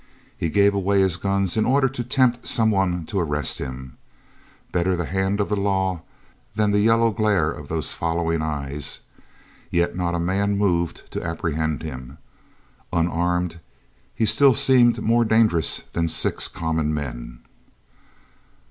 [0.35, 3.97] He gave away his guns in order to tempt someone to arrest him.
[4.71, 6.01] Better the hand of the law
[6.55, 9.01] than the yellow glare of those following eyes.
[9.69, 12.17] Yet not a man moved to apprehend him.
[12.91, 13.59] Unarmed
[14.15, 17.43] he still seemed more dangerous than six common men.